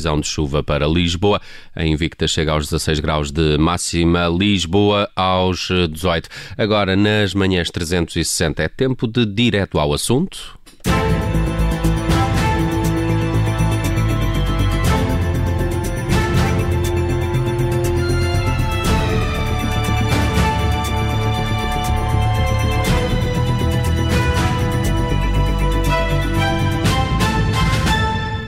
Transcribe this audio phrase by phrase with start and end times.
[0.00, 1.40] Previsão de chuva para Lisboa.
[1.76, 6.26] A Invicta chega aos 16 graus de máxima, Lisboa aos 18.
[6.56, 10.58] Agora, nas manhãs 360, é tempo de direto ao assunto.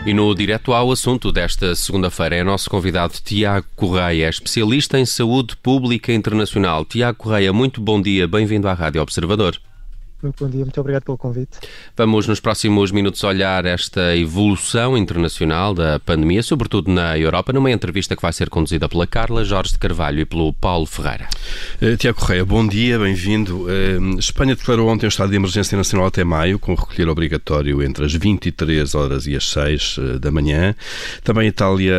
[0.05, 5.57] E no direto ao assunto desta segunda-feira é nosso convidado Tiago Correia, especialista em saúde
[5.57, 6.85] pública internacional.
[6.85, 9.57] Tiago Correia, muito bom dia, bem-vindo à Rádio Observador.
[10.23, 11.59] Muito bom dia, muito obrigado pelo convite.
[11.97, 18.15] Vamos nos próximos minutos olhar esta evolução internacional da pandemia, sobretudo na Europa, numa entrevista
[18.15, 21.29] que vai ser conduzida pela Carla Jorge de Carvalho e pelo Paulo Ferreira.
[21.81, 23.65] Uh, Tiago Correia, bom dia, bem-vindo.
[23.65, 28.05] Uh, Espanha declarou ontem o estado de emergência nacional até maio, com recolher obrigatório entre
[28.05, 30.75] as 23 horas e as 6 uh, eh, da manhã.
[31.25, 31.95] Também a Itália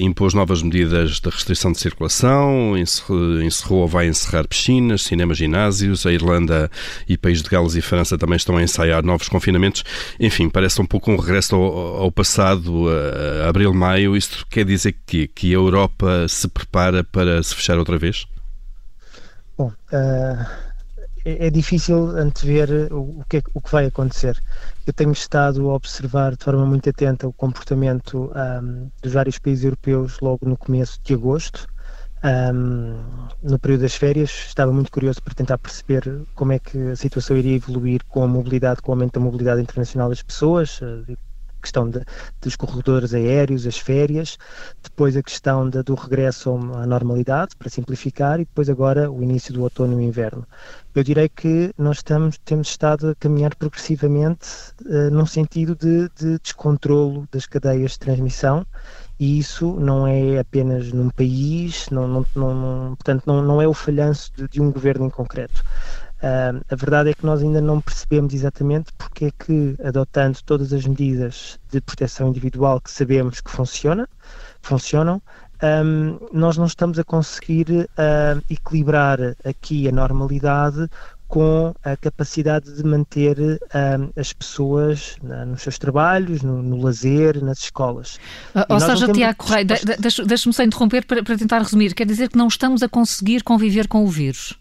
[0.00, 6.04] impôs novas medidas de restrição de circulação, encerrou, encerrou ou vai encerrar piscinas, cinemas, ginásios.
[6.04, 6.70] A Irlanda
[7.08, 9.84] e País de Gales e França também estão a ensaiar novos confinamentos.
[10.18, 14.16] Enfim, parece um pouco um regresso ao, ao passado, a, a abril-maio.
[14.16, 18.26] Isto quer dizer que, que a Europa se prepara para se fechar outra vez?
[19.56, 20.46] Bom, uh,
[21.24, 24.36] é, difícil antever o, que é, o que vai acontecer.
[24.84, 29.64] Eu tenho estado a observar de forma muito atenta o comportamento um, dos vários países
[29.64, 31.68] europeus logo no começo de agosto
[32.24, 32.96] um,
[33.42, 34.30] no período das férias.
[34.48, 38.28] Estava muito curioso para tentar perceber como é que a situação iria evoluir com a
[38.28, 42.02] mobilidade, com o aumento da mobilidade internacional das pessoas, a questão de,
[42.42, 44.38] dos corredores aéreos, as férias,
[44.82, 49.52] depois a questão de, do regresso à normalidade, para simplificar, e depois agora o início
[49.52, 50.46] do outono e inverno.
[50.94, 54.46] Eu direi que nós estamos, temos estado a caminhar progressivamente
[54.84, 58.66] uh, num sentido de, de descontrolo das cadeias de transmissão
[59.24, 63.72] e isso não é apenas num país, não, não, não, portanto, não, não é o
[63.72, 65.64] falhanço de, de um governo em concreto.
[66.18, 70.74] Uh, a verdade é que nós ainda não percebemos exatamente porque é que, adotando todas
[70.74, 74.06] as medidas de proteção individual que sabemos que funciona,
[74.60, 75.22] funcionam,
[75.62, 80.86] um, nós não estamos a conseguir uh, equilibrar aqui a normalidade
[81.34, 87.42] com a capacidade de manter uh, as pessoas na, nos seus trabalhos, no, no lazer,
[87.42, 88.20] nas escolas.
[88.54, 89.66] Uh, ou seja, Tiago Correia,
[90.26, 91.92] deixa-me só interromper para, para tentar resumir.
[91.92, 94.56] Quer dizer que não estamos a conseguir conviver com o vírus?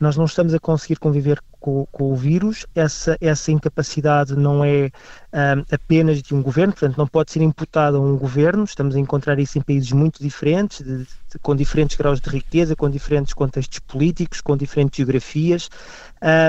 [0.00, 4.90] nós não estamos a conseguir conviver com, com o vírus, essa, essa incapacidade não é
[5.32, 8.98] um, apenas de um governo, portanto não pode ser imputada a um governo, estamos a
[8.98, 13.34] encontrar isso em países muito diferentes, de, de, com diferentes graus de riqueza, com diferentes
[13.34, 15.68] contextos políticos, com diferentes geografias.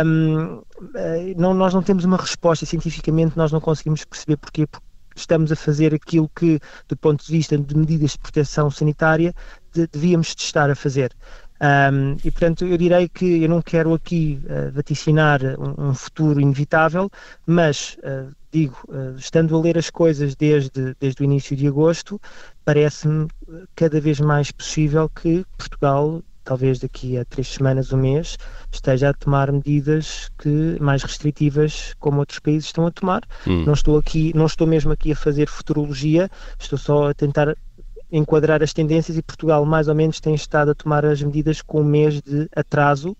[0.05, 0.61] Um,
[0.95, 4.85] eh, não, nós não temos uma resposta, cientificamente nós não conseguimos perceber porquê, porque
[5.15, 9.33] estamos a fazer aquilo que, do ponto de vista de medidas de proteção sanitária,
[9.73, 11.13] de, devíamos de estar a fazer.
[11.61, 16.41] Um, e portanto eu direi que eu não quero aqui uh, vaticinar um, um, futuro
[16.41, 17.07] inevitável,
[17.45, 22.19] mas uh, digo, uh, estando a ler as coisas desde, desde o início de agosto,
[22.65, 23.27] parece-me
[23.75, 28.37] cada vez mais possível que Portugal talvez daqui a três semanas, um mês,
[28.71, 33.21] esteja a tomar medidas que mais restritivas como outros países estão a tomar.
[33.47, 33.63] Hum.
[33.65, 36.29] Não estou aqui, não estou mesmo aqui a fazer futurologia,
[36.59, 37.55] estou só a tentar
[38.11, 41.81] enquadrar as tendências e Portugal mais ou menos tem estado a tomar as medidas com
[41.81, 43.15] um mês de atraso,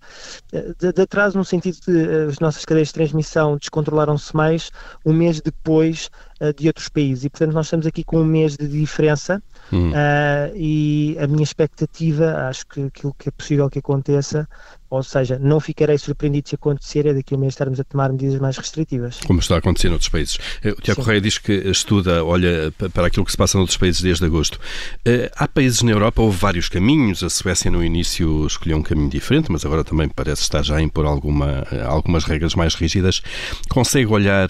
[0.52, 4.70] eh, de, de atraso no sentido de uh, as nossas cadeias de transmissão descontrolaram-se mais
[5.04, 6.10] um mês depois
[6.56, 9.42] de outros países e portanto nós estamos aqui com um mês de diferença
[9.72, 9.90] hum.
[9.90, 14.48] uh, e a minha expectativa, acho que aquilo que é possível que aconteça
[14.92, 18.12] ou seja, não ficarei surpreendido se acontecer é daqui a um mês estarmos a tomar
[18.12, 19.20] medidas mais restritivas.
[19.26, 20.36] Como está a acontecer noutros países.
[20.62, 24.02] Eh, o Tiago Correia diz que estuda, olha para aquilo que se passa noutros países
[24.02, 24.60] desde agosto.
[25.02, 27.22] Eh, há países na Europa, houve vários caminhos.
[27.22, 30.82] A Suécia no início escolheu um caminho diferente, mas agora também parece estar já a
[30.82, 33.22] impor alguma, eh, algumas regras mais rígidas.
[33.70, 34.48] Consegue olhar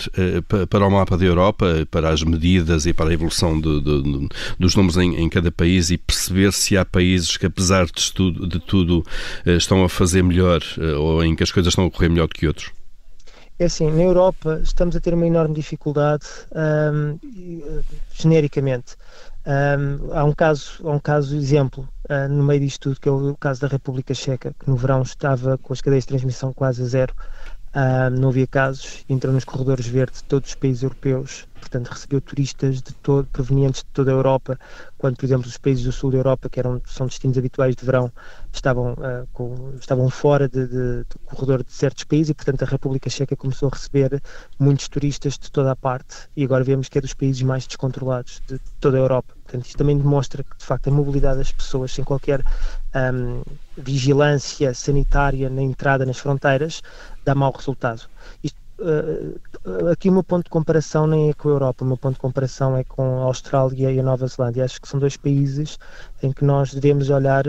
[0.69, 4.29] para o mapa da Europa, para as medidas e para a evolução de, de, de,
[4.59, 8.59] dos números em, em, cada país e perceber se há países que, apesar de de
[8.61, 9.05] tudo
[9.47, 12.35] estão a fazer melhor eh, ou em que as coisas estão a correr melhor do
[12.35, 12.71] que outros?
[13.59, 17.19] É assim, na Europa estamos a ter uma enorme dificuldade um,
[18.13, 18.97] genericamente.
[19.45, 23.13] Um, há um caso, há um caso exemplo uh, no meio disto tudo, que é
[23.13, 26.83] o caso da República Checa, que no verão estava com as cadeias de transmissão quase
[26.83, 27.15] a zero,
[27.75, 31.47] uh, não havia casos, entrou nos corredores verdes de todos os países europeus.
[31.59, 34.59] Portanto recebeu turistas de todo, provenientes de toda a Europa,
[34.99, 37.85] quando, por exemplo, os países do sul da Europa, que eram, são destinos habituais de
[37.85, 38.13] verão,
[38.53, 42.67] estavam, uh, com, estavam fora de, de, do corredor de certos países e, portanto, a
[42.67, 44.21] República Checa começou a receber
[44.59, 46.29] muitos turistas de toda a parte.
[46.37, 49.35] E agora vemos que é dos países mais descontrolados de toda a Europa.
[49.53, 52.43] Portanto, isto também demonstra que, de facto, a mobilidade das pessoas, sem qualquer
[53.13, 53.43] um,
[53.77, 56.83] vigilância sanitária na entrada nas fronteiras,
[57.23, 58.09] dá mau resultado.
[58.43, 61.99] Isto, uh, aqui o meu ponto de comparação nem é com a Europa, o meu
[61.99, 64.65] ponto de comparação é com a Austrália e a Nova Zelândia.
[64.65, 65.79] Acho que são dois países
[66.23, 67.45] em que nós devemos olhar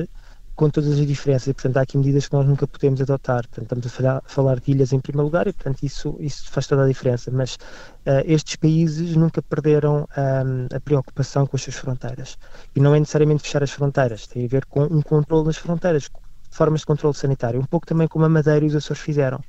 [0.55, 3.47] com todas as diferenças e, portanto, há aqui medidas que nós nunca podemos adotar.
[3.47, 6.67] Portanto, estamos a falar, falar de ilhas em primeiro lugar e, portanto, isso, isso faz
[6.67, 7.31] toda a diferença.
[7.31, 12.37] Mas uh, estes países nunca perderam um, a preocupação com as suas fronteiras.
[12.75, 16.09] E não é necessariamente fechar as fronteiras, tem a ver com um controle das fronteiras,
[16.53, 19.39] formas de controle sanitário, um pouco também como a Madeira e os Açores fizeram.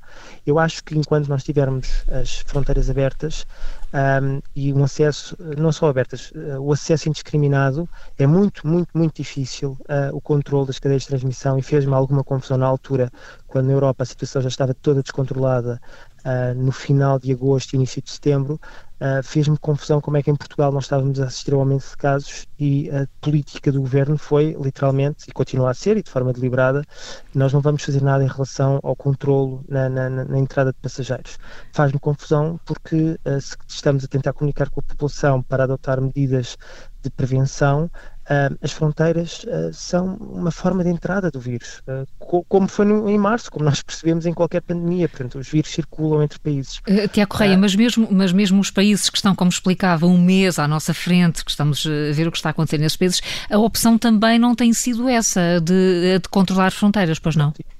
[0.45, 3.45] Eu acho que enquanto nós tivermos as fronteiras abertas
[3.93, 7.87] um, e um acesso, não só abertas, uh, o acesso indiscriminado,
[8.17, 12.23] é muito, muito, muito difícil uh, o controle das cadeias de transmissão e fez-me alguma
[12.23, 13.11] confusão na altura,
[13.47, 15.79] quando na Europa a situação já estava toda descontrolada
[16.25, 18.59] uh, no final de agosto e início de setembro,
[18.99, 21.95] uh, fez-me confusão como é que em Portugal nós estávamos a assistir ao aumento de
[21.95, 26.33] casos e a política do governo foi, literalmente, e continua a ser, e de forma
[26.33, 26.83] deliberada,
[27.33, 31.37] nós não vamos fazer nada em relação ao controlo na, na, na entrada de passageiros.
[31.71, 36.57] Faz-me confusão porque uh, se estamos a tentar comunicar com a população para adotar medidas
[37.01, 37.89] de prevenção,
[38.25, 42.85] Uh, as fronteiras uh, são uma forma de entrada do vírus, uh, co como foi
[42.85, 45.07] no, em março, como nós percebemos em qualquer pandemia.
[45.07, 46.81] Portanto, os vírus circulam entre países.
[47.11, 50.67] Tiago Correia, mas, mesmo, mas mesmo os países que estão, como explicava, um mês à
[50.67, 53.97] nossa frente, que estamos a ver o que está a acontecer nesses países, a opção
[53.97, 57.45] também não tem sido essa de, de controlar fronteiras, pois não?
[57.45, 57.74] não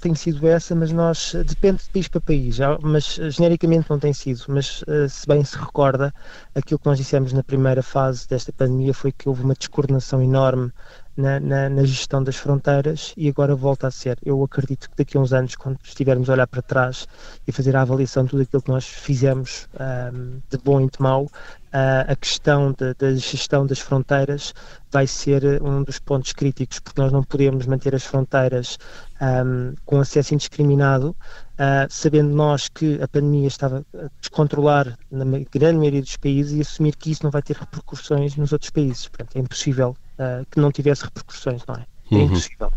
[0.00, 4.44] tem sido essa, mas nós depende de país para país, mas genericamente não tem sido.
[4.48, 6.12] Mas eh, se bem se recorda,
[6.54, 10.72] aquilo que nós dissemos na primeira fase desta pandemia foi que houve uma descoordenação enorme
[11.16, 14.18] na, na, na, gestão das fronteiras e agora volta a ser.
[14.24, 17.06] Eu acredito que daqui a uns anos, quando estivermos a olhar para trás
[17.46, 19.68] e fazer a avaliação de tudo aquilo que nós fizemos
[20.12, 24.54] um, de bom e de mau, uh, a questão da gestão das fronteiras
[24.90, 28.78] vai ser um dos pontos críticos, porque nós não podemos manter as fronteiras
[29.20, 35.78] um, com acesso indiscriminado, uh, sabendo nós que a pandemia estava a descontrolar na grande
[35.78, 39.08] maioria dos países e assumir que isso não vai ter repercussões nos outros países.
[39.08, 41.84] Portanto, é impossível uh, que não tivesse repercussões, não é?
[42.10, 42.24] É uhum.
[42.24, 42.72] impossível.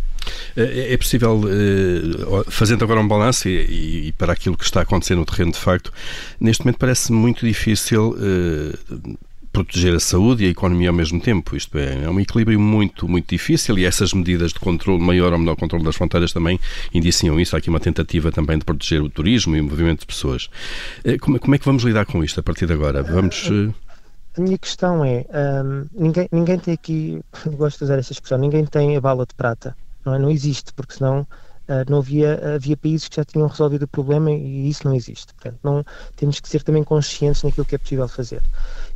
[0.55, 5.19] É, é possível, eh, fazendo agora um balanço e, e, para aquilo que está acontecendo
[5.19, 5.93] no terreno de facto,
[6.39, 9.17] neste momento parece muito difícil uh,
[9.51, 11.55] proteger a saúde e a economia ao mesmo tempo.
[11.55, 15.39] Isto é, é um equilíbrio muito, muito difícil e essas medidas de controle, maior ou
[15.39, 16.59] menor controle das fronteiras também
[16.93, 17.55] indiciam isso.
[17.55, 20.49] Há aqui uma tentativa também de proteger o turismo e o movimento de pessoas.
[21.03, 23.01] Eh, como, como é que vamos lidar com isto a partir de agora?
[23.03, 23.49] Vamos...
[23.51, 23.73] Eh,
[24.37, 25.25] a minha questão é,
[25.63, 27.21] um, ninguém, ninguém tem aqui,
[27.57, 30.19] gosto de usar essa expressão, ninguém tem a bala de prata, não, é?
[30.19, 31.27] não existe, porque senão
[31.69, 35.31] Uh, não havia, havia países que já tinham resolvido o problema e isso não existe.
[35.35, 35.85] Portanto, não,
[36.15, 38.41] temos que ser também conscientes naquilo que é possível fazer.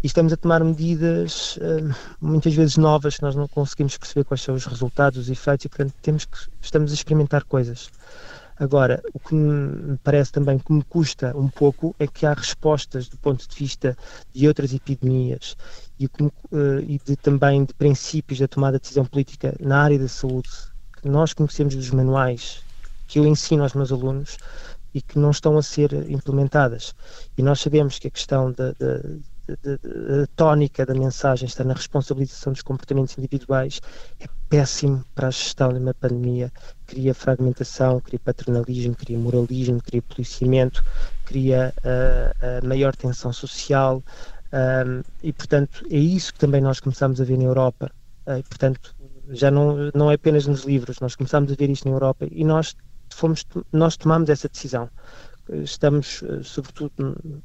[0.01, 4.41] E estamos a tomar medidas uh, muitas vezes novas que nós não conseguimos perceber quais
[4.41, 7.91] são os resultados, os efeitos e, portanto, temos que, estamos a experimentar coisas.
[8.58, 13.10] Agora, o que me parece também que me custa um pouco é que há respostas
[13.10, 13.98] do ponto de vista
[14.32, 15.58] de outras epidemias
[16.00, 20.08] e, uh, e de, também de princípios da tomada de decisão política na área da
[20.08, 20.50] saúde
[21.02, 22.64] que nós conhecemos dos manuais
[23.08, 24.38] que eu ensino aos meus alunos
[24.94, 26.96] e que não estão a ser implementadas.
[27.38, 29.02] E nós sabemos que a questão da, da,
[29.48, 33.81] da, da tónica da mensagem está na responsabilização dos comportamentos individuais
[34.19, 36.52] é péssimo para a gestão de uma pandemia.
[36.85, 40.83] Cria fragmentação, cria paternalismo, cria moralismo, cria policiamento,
[41.26, 44.02] cria uh, maior tensão social.
[44.54, 47.92] Um, e, portanto, é isso que também nós começamos a ver na Europa.
[48.28, 48.95] Uh, e, portanto,
[49.30, 52.44] já não, não é apenas nos livros, nós começámos a ver isto na Europa e
[52.44, 52.76] nós
[53.09, 54.90] fomos, nós tomamos essa decisão.
[55.50, 56.94] Estamos, sobretudo,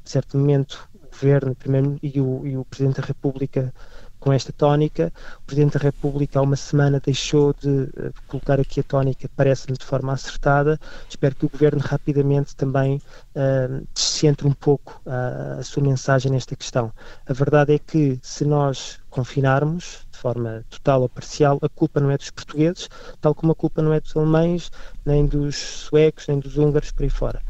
[0.03, 0.87] de certo momento,
[1.19, 3.73] Governo primeiro, e, o, e o Presidente da República
[4.19, 5.11] com esta tónica.
[5.39, 9.77] O Presidente da República há uma semana deixou de uh, colocar aqui a tónica, parece-me
[9.77, 10.79] de forma acertada.
[11.07, 13.01] Espero que o Governo rapidamente também
[13.35, 16.91] uh, descentre um pouco uh, a sua mensagem nesta questão.
[17.25, 22.11] A verdade é que se nós confinarmos de forma total ou parcial, a culpa não
[22.11, 22.89] é dos portugueses,
[23.21, 24.69] tal como a culpa não é dos alemães,
[25.05, 27.41] nem dos suecos, nem dos húngaros, por aí fora.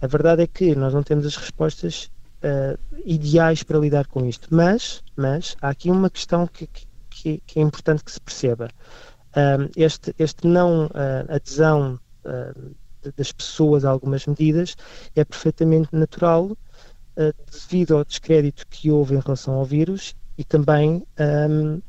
[0.00, 2.10] A verdade é que nós não temos as respostas
[2.44, 4.48] uh, ideais para lidar com isto.
[4.50, 6.68] Mas, mas há aqui uma questão que,
[7.10, 8.68] que, que é importante que se perceba.
[9.36, 10.90] Um, este, este não uh,
[11.28, 12.74] adesão uh,
[13.16, 14.76] das pessoas a algumas medidas
[15.14, 16.56] é perfeitamente natural
[17.52, 21.06] devido ao descrédito que houve em relação ao vírus e também
[21.48, 21.80] um,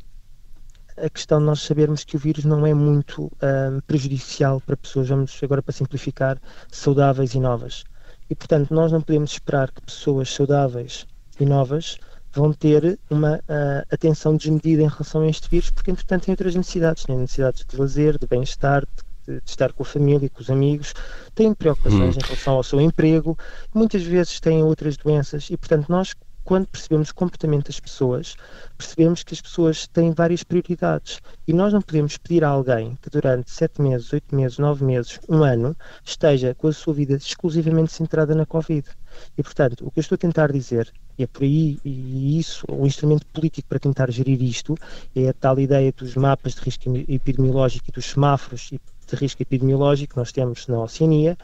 [0.98, 5.10] a questão de nós sabermos que o vírus não é muito um, prejudicial para pessoas,
[5.10, 6.40] vamos agora para simplificar,
[6.72, 7.84] saudáveis e novas.
[8.30, 11.06] E, portanto, nós não podemos esperar que pessoas saudáveis
[11.40, 11.98] e novas
[12.34, 16.56] vão ter uma uh, atenção desmedida em relação a este vírus, porque entretanto têm outras
[16.56, 18.86] necessidades, têm necessidades de lazer, de bem-estar,
[19.26, 20.94] de, de, estar com a família, com os amigos,
[21.34, 22.20] têm preocupações hum.
[22.20, 23.38] em relação ao seu emprego,
[23.74, 25.50] muitas vezes têm outras doenças.
[25.50, 26.14] E, portanto, nós
[26.46, 28.36] quando percebemos o comportamento das pessoas,
[28.78, 33.10] percebemos que as pessoas têm várias prioridades e nós não podemos pedir a alguém que
[33.10, 37.92] durante sete meses, oito meses, nove meses, um ano, esteja com a sua vida exclusivamente
[37.92, 38.88] centrada na Covid.
[39.36, 42.66] E, portanto, o que eu estou a tentar dizer, e é por aí, e isso,
[42.70, 44.78] o instrumento político para tentar gerir isto,
[45.16, 48.72] é a tal ideia dos mapas de risco epidemiológico e dos semáforos
[49.06, 51.38] de risco epidemiológico que nós temos na Oceania,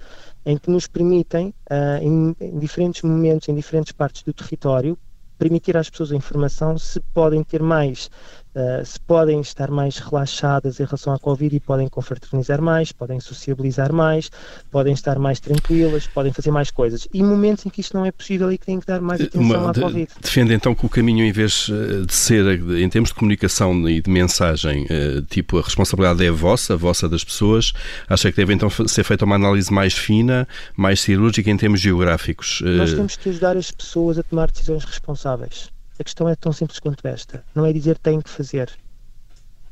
[0.46, 4.98] em que nos permitem, uh, em, em, diferentes momentos, em diferentes partes do território,
[5.38, 8.10] permitir às pessoas a informação se podem ter mais
[8.56, 13.20] uh, se podem estar mais relaxadas em relação à Covid e podem confraternizar mais, podem
[13.20, 14.30] sociabilizar mais,
[14.70, 17.08] podem estar mais tranquilas, podem fazer mais coisas.
[17.14, 19.62] E momentos em que isto não é possível e que têm que dar mais atenção
[19.62, 20.12] Uma, à de, Covid.
[20.22, 22.46] Defende então que o caminho, em vez eh, de ser,
[22.78, 27.08] em termos de comunicação e de mensagem, eh, tipo, a responsabilidade é vossa, a vossa
[27.08, 27.74] das pessoas,
[28.10, 32.62] acha que deve então ser feita uma análise mais fina, mais cirúrgica em termos geográficos?
[32.62, 35.70] Nós temos que ajudar as pessoas a tomar decisões responsáveis.
[36.02, 37.46] A questão é tão simples quanto esta.
[37.54, 38.72] Não é dizer têm que fazer.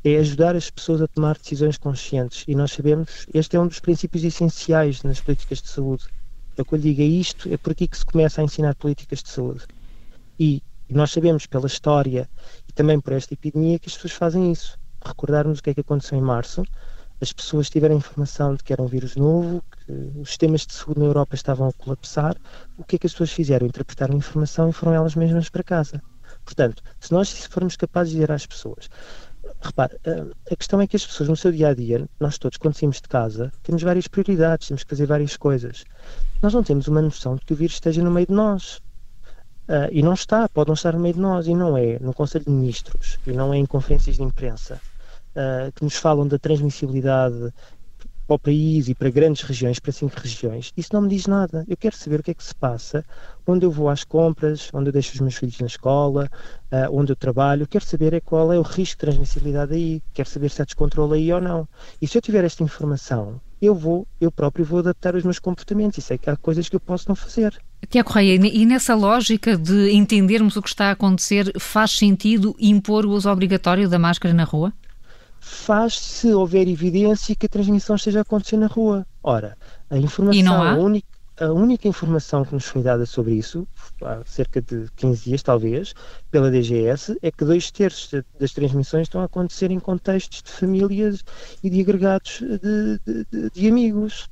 [0.04, 2.44] É ajudar as pessoas a tomar decisões conscientes.
[2.46, 6.04] E nós sabemos, este é um dos princípios essenciais nas políticas de saúde.
[6.56, 9.24] É eu lhe digo, é isto, é por aqui que se começa a ensinar políticas
[9.24, 9.66] de saúde.
[10.38, 12.30] E nós sabemos pela história
[12.68, 14.78] e também por esta epidemia que as pessoas fazem isso.
[15.04, 16.62] Recordarmos o que é que aconteceu em março,
[17.20, 21.00] as pessoas tiveram informação de que era um vírus novo, que os sistemas de saúde
[21.00, 22.36] na Europa estavam a colapsar.
[22.78, 23.66] O que é que as pessoas fizeram?
[23.66, 26.00] Interpretaram a informação e foram elas mesmas para casa.
[26.50, 28.90] Portanto, se nós formos capazes de dizer às pessoas,
[29.62, 29.96] repare,
[30.50, 32.96] a questão é que as pessoas no seu dia a dia, nós todos, quando saímos
[32.96, 35.84] de casa, temos várias prioridades, temos que fazer várias coisas.
[36.42, 38.78] Nós não temos uma noção de que o vírus esteja no meio de nós.
[39.68, 42.12] Uh, e não está, pode não estar no meio de nós, e não é no
[42.12, 44.80] Conselho de Ministros, e não é em conferências de imprensa,
[45.36, 47.54] uh, que nos falam da transmissibilidade
[48.30, 51.64] para o país e para grandes regiões, para cinco regiões, isso não me diz nada.
[51.66, 53.04] Eu quero saber o que é que se passa,
[53.44, 56.30] onde eu vou às compras, onde eu deixo os meus filhos na escola,
[56.70, 57.66] uh, onde eu trabalho.
[57.66, 60.00] Quero saber é qual é o risco de transmissibilidade aí.
[60.14, 61.68] Quero saber se há descontrole aí ou não.
[62.00, 65.98] E se eu tiver esta informação, eu vou, eu próprio vou adaptar os meus comportamentos
[65.98, 67.60] e sei que há coisas que eu posso não fazer.
[67.88, 73.04] Tiago Correia, e nessa lógica de entendermos o que está a acontecer, faz sentido impor
[73.04, 74.72] o uso obrigatório da máscara na rua?
[75.40, 79.06] Faz se houver evidência que a transmissão esteja a acontecer na rua.
[79.22, 79.56] Ora,
[79.88, 81.08] a informação, a única,
[81.40, 83.66] a única informação que nos foi dada sobre isso,
[84.02, 85.94] há cerca de 15 dias talvez,
[86.30, 91.24] pela DGS, é que dois terços das transmissões estão a acontecer em contextos de famílias
[91.64, 94.28] e de agregados de, de, de, de amigos.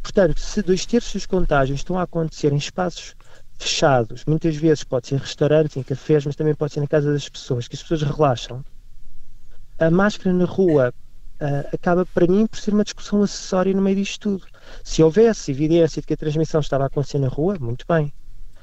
[0.00, 3.16] Portanto, se dois terços dos contágios estão a acontecer em espaços
[3.58, 7.12] fechados, muitas vezes pode ser em restaurantes, em cafés, mas também pode ser na casa
[7.12, 8.64] das pessoas, que as pessoas relaxam
[9.78, 10.92] a máscara na rua
[11.40, 14.46] uh, acaba, para mim, por ser uma discussão acessória no meio disto tudo.
[14.84, 18.12] Se houvesse evidência de que a transmissão estava a acontecer na rua, muito bem.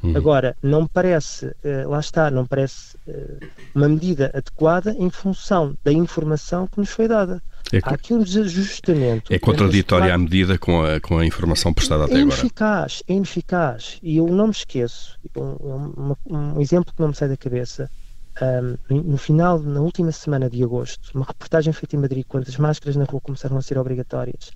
[0.02, 0.16] Uhum.
[0.16, 3.38] Agora, não me parece, uh, lá está, não parece uh,
[3.76, 7.42] uma medida adequada em função da informação que nos foi dada.
[7.72, 9.34] É Há aqui um desajustamento.
[9.34, 13.04] É contraditória a medida com a, com a informação prestada até é ineficaz, agora.
[13.08, 14.00] É ineficaz.
[14.02, 17.92] E eu não me esqueço, um, um, um exemplo que não me sai da cabeça
[18.42, 22.58] um, no final, na última semana de agosto, uma reportagem feita em Madrid, quando as
[22.58, 24.52] máscaras na rua começaram a ser obrigatórias,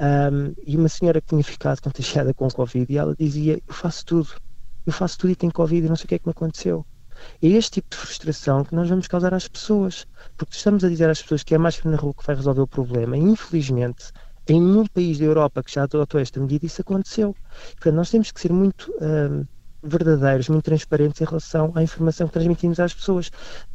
[0.00, 4.04] um, e uma senhora que tinha ficado contagiada com Covid, e ela dizia: Eu faço
[4.04, 4.28] tudo,
[4.86, 6.86] eu faço tudo e tenho Covid e não sei o que é que me aconteceu.
[7.42, 10.06] É este tipo de frustração que nós vamos causar às pessoas,
[10.36, 12.60] porque estamos a dizer às pessoas que é a máscara na rua que vai resolver
[12.60, 14.12] o problema, e infelizmente,
[14.48, 17.34] em nenhum país da Europa que já adotou esta medida, isso aconteceu.
[17.72, 18.92] Portanto, nós temos que ser muito.
[19.82, 23.30] Verdadeiros, muito transparentes em relação à informação que transmitimos às pessoas.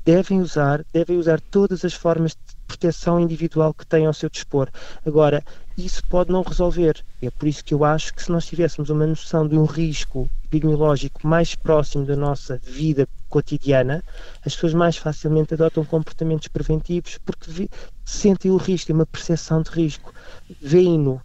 [0.06, 4.70] Devem usar, devem usar todas as formas de proteção individual que têm ao seu dispor.
[5.06, 5.44] Agora,
[5.78, 7.04] isso pode não resolver.
[7.22, 10.30] É por isso que eu acho que se nós tivéssemos uma noção de um risco
[10.46, 14.04] epidemiológico mais próximo da nossa vida cotidiana,
[14.46, 17.70] as pessoas mais facilmente adotam comportamentos preventivos porque
[18.06, 20.14] sentem o risco, é uma percepção de risco.
[20.62, 21.22] Veem-no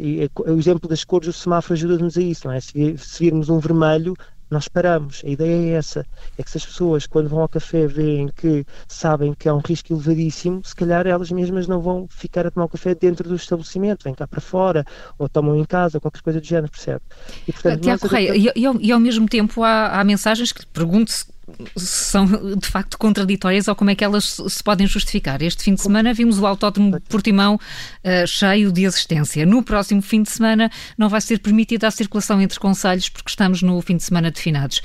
[0.00, 2.60] e, o exemplo das cores do semáforo ajuda-nos a isso, não é?
[2.60, 4.14] Se, se virmos um vermelho,
[4.52, 5.22] nós paramos.
[5.24, 6.06] A ideia é essa:
[6.38, 9.60] é que se as pessoas, quando vão ao café, veem que sabem que há um
[9.66, 13.34] risco elevadíssimo, se calhar elas mesmas não vão ficar a tomar o café dentro do
[13.34, 14.84] estabelecimento, vêm cá para fora,
[15.18, 17.00] ou tomam em casa, ou qualquer coisa do género, percebe?
[17.48, 21.24] E, portanto, Tiago Correia, e, ao, e, ao, mesmo tempo há, há mensagens que pergunto-se
[21.76, 25.42] são de facto contraditórias ou como é que elas se podem justificar.
[25.42, 29.44] Este fim de semana vimos o Autódromo de Portimão uh, cheio de assistência.
[29.44, 33.62] No próximo fim de semana não vai ser permitida a circulação entre conselhos porque estamos
[33.62, 34.80] no fim de semana de finados.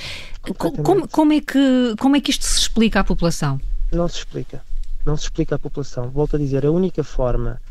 [0.58, 3.60] Como, como, é que, como é que isto se explica à população?
[3.92, 4.64] Não se explica.
[5.06, 6.10] Não se explica à população.
[6.10, 7.62] Volto a dizer, a única forma,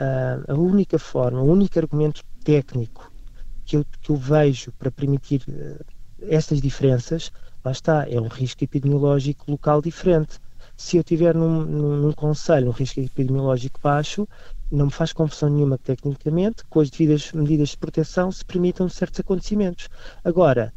[0.00, 3.10] uh, a única forma, o único argumento técnico
[3.64, 5.84] que eu, que eu vejo para permitir uh,
[6.28, 7.30] estas diferenças
[7.66, 10.38] lá está, é um risco epidemiológico local diferente.
[10.76, 14.28] Se eu tiver num, num, num conselho um risco epidemiológico baixo,
[14.70, 18.88] não me faz confusão nenhuma que tecnicamente, com as devidas medidas de proteção, se permitam
[18.88, 19.88] certos acontecimentos.
[20.22, 20.72] Agora,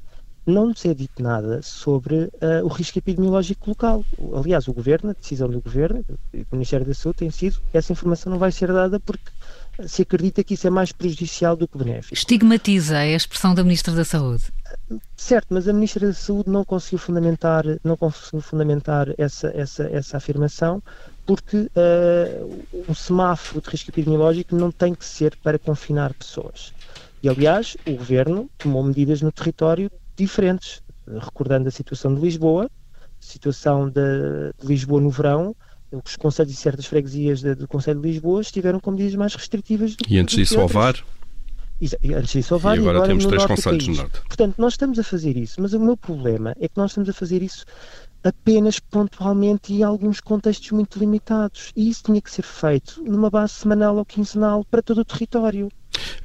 [0.46, 4.04] não nos é dito nada sobre uh, o risco epidemiológico local.
[4.34, 6.04] Aliás, o Governo, a decisão do Governo,
[6.34, 9.32] o Ministério da Saúde tem sido, essa informação não vai ser dada porque
[9.88, 12.14] se acredita que isso é mais prejudicial do que benéfico.
[12.14, 14.44] Estigmatiza a expressão da Ministra da Saúde.
[15.16, 20.18] Certo, mas a Ministra da Saúde não conseguiu fundamentar, não conseguiu fundamentar essa, essa, essa
[20.18, 20.82] afirmação
[21.26, 26.74] porque uh, um semáforo de risco epidemiológico não tem que ser para confinar pessoas.
[27.22, 32.68] E, aliás, o Governo tomou medidas no território diferentes, recordando a situação de Lisboa,
[33.20, 34.02] situação de,
[34.60, 35.56] de Lisboa no verão,
[35.92, 40.04] os conselhos e certas freguesias do Conselho de Lisboa estiveram com medidas mais restritivas do
[40.04, 41.04] que E antes disso, o VAR?
[41.82, 44.22] E antes disso, o VAR e agora, e agora temos três conselhos no Norte.
[44.28, 47.14] Portanto, nós estamos a fazer isso, mas o meu problema é que nós estamos a
[47.14, 47.66] fazer isso
[48.24, 51.72] apenas pontualmente e em alguns contextos muito limitados.
[51.76, 55.68] E isso tinha que ser feito numa base semanal ou quinzenal para todo o território.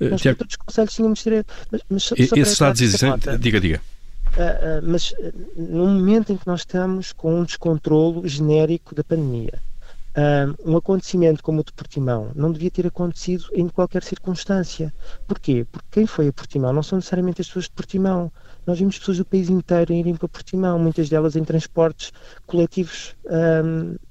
[0.01, 1.47] Uh, nós, Tiago, todos os conselhos tínhamos de ter.
[1.71, 3.39] Mas, mas esses dados existem.
[3.39, 3.81] Diga, diga.
[4.35, 9.05] Uh, uh, mas uh, no momento em que nós estamos com um descontrolo genérico da
[9.05, 9.63] pandemia,
[10.65, 14.95] um acontecimento como o de Portimão não devia ter acontecido em qualquer circunstância.
[15.27, 15.67] Porquê?
[15.73, 18.31] Porque quem foi a Portimão não são necessariamente as pessoas de Portimão.
[18.65, 22.13] Nós vimos pessoas do país inteiro irem para Portimão, muitas delas em transportes
[22.47, 23.17] coletivos,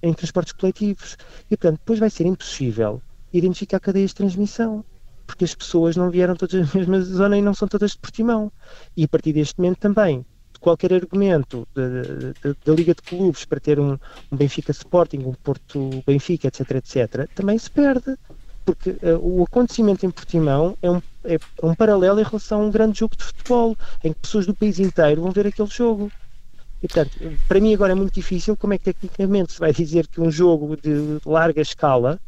[0.01, 1.15] em transportes coletivos.
[1.49, 3.01] E, portanto, depois vai ser impossível
[3.31, 4.83] identificar cadeias de transmissão
[5.25, 8.51] porque as pessoas não vieram todas da mesma zona e não são todas de Portimão.
[8.95, 10.25] E a partir deste momento também,
[10.63, 13.97] qualquer argumento da Liga de Clubes para ter um,
[14.31, 18.15] um, Benfica Sporting, um Porto Benfica, etc, etc, também se perde.
[18.65, 22.65] Porque uh, o acontecimento em Portimão é um, é, é um paralelo em relação a
[22.65, 26.09] um grande jogo de futebol, em que pessoas do país inteiro vão ver aquele jogo.
[26.81, 27.11] E, portanto,
[27.45, 30.31] para mim agora é muito difícil como é que tecnicamente se vai dizer que um
[30.31, 32.19] jogo de larga escala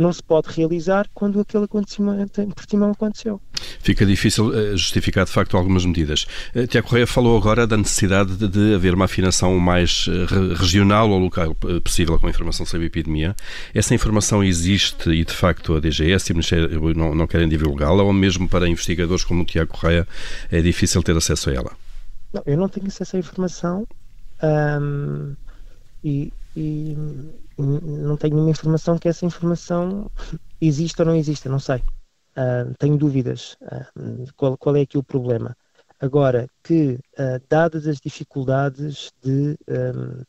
[0.00, 3.40] não se pode realizar quando aquele acontecimento em Portimão aconteceu.
[3.80, 6.26] Fica difícil eh, justificar, de facto, algumas medidas.
[6.54, 11.18] Eh, Tiago Correia falou agora da necessidade de, haver uma afinação mais eh, regional ou
[11.18, 13.36] local possível com a informação sobre a epidemia.
[13.74, 18.02] Essa informação existe e, de facto, a DGS e o Ministério não, não querem divulgá-la
[18.02, 20.08] ou mesmo para investigadores como o Tiago Correia
[20.50, 21.72] é difícil ter acesso a ela?
[22.32, 23.86] Não, eu não tenho acesso à informação
[26.02, 26.96] e, e
[27.62, 30.10] não tenho nenhuma informação que essa informação
[30.60, 31.78] exista ou não exista, não sei.
[32.36, 33.56] Uh, tenho dúvidas.
[33.62, 35.56] Uh, qual, qual, é aqui o problema?
[36.00, 40.22] Agora, que uh, dadas as dificuldades de, um,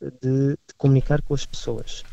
[0.00, 2.04] de, de, comunicar com as pessoas,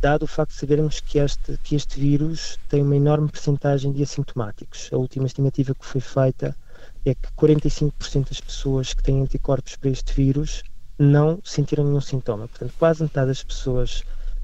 [0.00, 4.02] dado o facto de sabermos que este, que este vírus tem uma enorme percentagem de
[4.02, 6.56] assintomáticos, a última estimativa que foi feita
[7.04, 10.62] é que 45% das pessoas que têm anticorpos para este vírus
[10.98, 12.48] não sentiram nenhum sintoma.
[12.48, 14.02] Portanto, quase metade das pessoas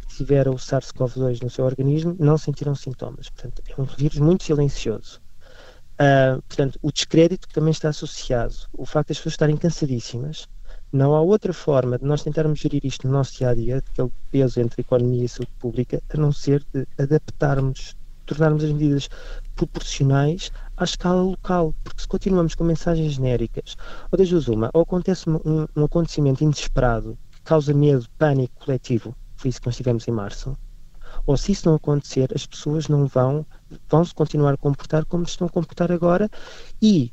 [0.08, 3.28] que tiveram o SARS-CoV-2 no seu organismo não sentiram sintomas.
[3.28, 5.20] Portanto, é um vírus muito silencioso.
[5.94, 8.54] Uh, portanto, o descrédito também está associado.
[8.72, 10.48] O facto das pessoas estarem cansadíssimas.
[10.92, 14.12] Não há outra forma de nós tentarmos gerir isto no nosso dia a dia, aquele
[14.30, 19.08] peso entre economia e saúde pública, a não ser de adaptarmos, tornarmos as medidas
[19.56, 23.76] proporcionais à escala local, porque se continuamos com mensagens genéricas,
[24.10, 25.40] ou das uma, ou acontece um,
[25.76, 30.56] um acontecimento inesperado que causa medo, pânico coletivo, foi isso que nós tivemos em março,
[31.26, 33.46] ou se isso não acontecer, as pessoas não vão,
[33.88, 36.28] vão se continuar a comportar como estão a comportar agora
[36.82, 37.12] e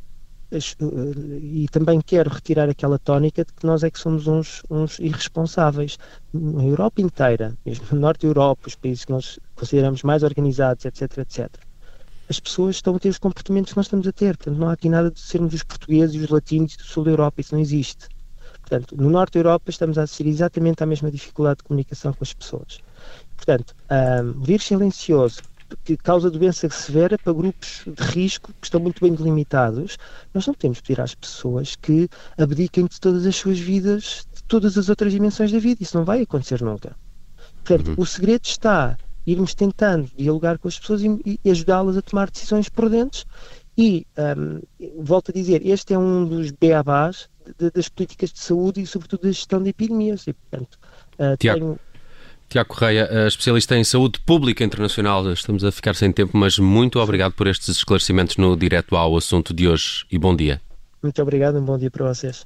[0.52, 5.97] e também quero retirar aquela tónica de que nós é que somos uns, uns irresponsáveis.
[6.34, 10.84] Na Europa inteira, mesmo no Norte da Europa, os países que nós consideramos mais organizados,
[10.84, 11.71] etc, etc,
[12.32, 14.38] as pessoas estão a ter os comportamentos que nós estamos a ter.
[14.38, 17.12] Portanto, não há aqui nada de sermos os portugueses e os latinos do sul da
[17.12, 18.08] Europa, isso não existe.
[18.62, 22.24] Portanto, no norte da Europa estamos a assistir exatamente à mesma dificuldade de comunicação com
[22.24, 22.80] as pessoas.
[23.36, 25.41] Portanto, um silencioso
[25.84, 29.98] que causa doença severa para grupos de risco que estão muito bem delimitados,
[30.34, 34.78] nós não podemos pedir às pessoas que abdiquem de todas as suas vidas, de todas
[34.78, 35.84] as outras dimensões da vida.
[35.84, 36.96] Isso não vai acontecer nunca.
[37.63, 37.96] Portanto, uhum.
[37.98, 42.70] o segredo está irmos tentando dialogar com as pessoas e, e ajudá-las a tomar decisões
[42.70, 43.26] prudentes.
[43.78, 44.06] E,
[44.38, 44.62] um,
[45.02, 49.24] volto a dizer, este é um dos beabás de, das políticas de saúde e, sobretudo,
[49.24, 50.28] da gestão de epidemias.
[50.28, 50.78] E, portanto,
[51.14, 51.60] uh, Tiago.
[51.60, 51.80] tenho
[52.50, 55.32] Tiago Correia, especialista em saúde pública internacional.
[55.32, 59.54] Estamos a ficar sem tempo, mas muito obrigado por estes esclarecimentos no direto ao assunto
[59.54, 60.62] de hoje e bom dia.
[61.02, 62.46] Muito obrigado, um bom dia para vocês.